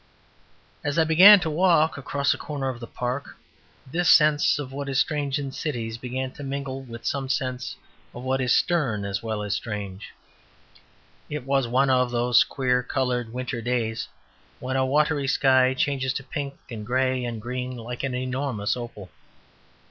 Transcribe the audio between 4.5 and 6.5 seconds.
of what is strange in cities began to